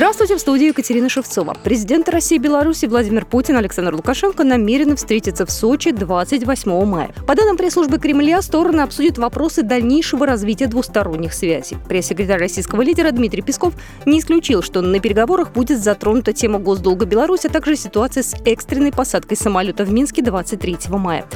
[0.00, 1.54] Здравствуйте, в студии Екатерина Шевцова.
[1.62, 7.10] Президенты России и Беларуси Владимир Путин и Александр Лукашенко намерены встретиться в Сочи 28 мая.
[7.26, 11.76] По данным пресс-службы Кремля, стороны обсудят вопросы дальнейшего развития двусторонних связей.
[11.86, 13.74] Пресс-секретарь российского лидера Дмитрий Песков
[14.06, 18.92] не исключил, что на переговорах будет затронута тема госдолга Беларуси, а также ситуация с экстренной
[18.92, 21.26] посадкой самолета в Минске 23 мая.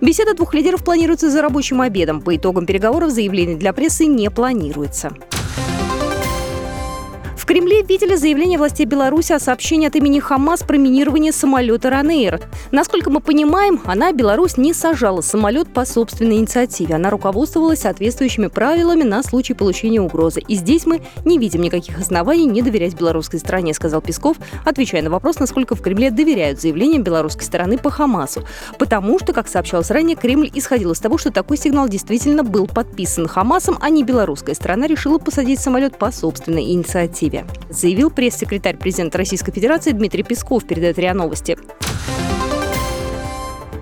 [0.00, 2.22] Беседа двух лидеров планируется за рабочим обедом.
[2.22, 5.12] По итогам переговоров заявлений для прессы не планируется.
[7.44, 12.40] В Кремле видели заявление властей Беларуси о сообщении от имени Хамас про минирование самолета «Ранейр».
[12.70, 16.94] Насколько мы понимаем, она, Беларусь, не сажала самолет по собственной инициативе.
[16.94, 20.40] Она руководствовалась соответствующими правилами на случай получения угрозы.
[20.40, 25.10] И здесь мы не видим никаких оснований не доверять белорусской стороне, сказал Песков, отвечая на
[25.10, 28.44] вопрос, насколько в Кремле доверяют заявлениям белорусской стороны по Хамасу.
[28.78, 33.28] Потому что, как сообщалось ранее, Кремль исходил из того, что такой сигнал действительно был подписан
[33.28, 37.33] Хамасом, а не белорусская сторона решила посадить самолет по собственной инициативе.
[37.34, 41.56] Киеве, заявил пресс-секретарь президента Российской Федерации Дмитрий Песков, передает РИА Новости.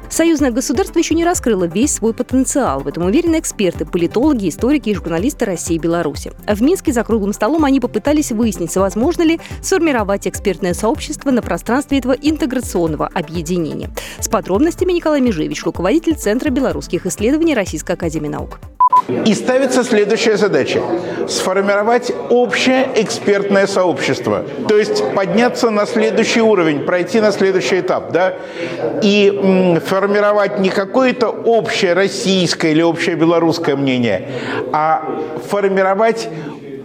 [0.08, 2.80] Союзное государство еще не раскрыло весь свой потенциал.
[2.80, 6.33] В этом уверены эксперты, политологи, историки и журналисты России и Беларуси.
[6.47, 11.98] В Минске за круглым столом они попытались выяснить, возможно ли сформировать экспертное сообщество на пространстве
[11.98, 13.89] этого интеграционного объединения.
[14.19, 18.61] С подробностями Николай Межевич, руководитель Центра белорусских исследований Российской Академии наук.
[19.08, 20.81] И ставится следующая задача–
[21.28, 24.45] сформировать общее экспертное сообщество.
[24.69, 28.12] То есть подняться на следующий уровень, пройти на следующий этап.
[28.12, 28.34] Да?
[29.03, 34.28] И м, формировать не какое-то общее российское или общее белорусское мнение,
[34.73, 35.03] а
[35.48, 36.28] формировать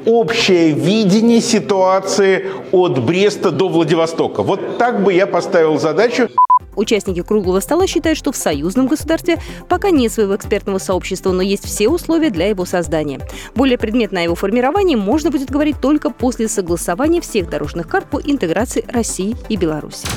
[0.06, 4.42] общее видение ситуации от Бреста до Владивостока.
[4.42, 6.30] Вот так бы я поставил задачу.
[6.78, 11.66] Участники круглого стола считают, что в союзном государстве пока нет своего экспертного сообщества, но есть
[11.66, 13.20] все условия для его создания.
[13.56, 18.22] Более предметно о его формировании можно будет говорить только после согласования всех дорожных карт по
[18.22, 20.08] интеграции России и Беларуси.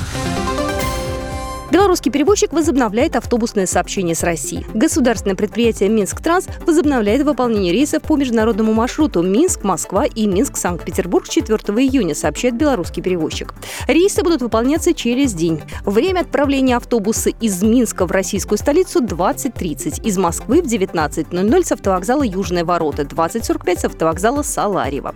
[1.81, 4.67] Белорусский перевозчик возобновляет автобусное сообщение с Россией.
[4.75, 12.55] Государственное предприятие «Минск-Транс» возобновляет выполнение рейсов по международному маршруту Минск-Москва и Минск-Санкт-Петербург 4 июня, сообщает
[12.55, 13.55] белорусский перевозчик.
[13.87, 15.59] Рейсы будут выполняться через день.
[15.83, 22.21] Время отправления автобуса из Минска в российскую столицу 20.30, из Москвы в 19.00 с автовокзала
[22.21, 25.15] «Южные ворота», 20.45 с автовокзала «Саларьево».